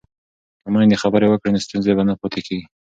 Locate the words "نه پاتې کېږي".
2.09-2.65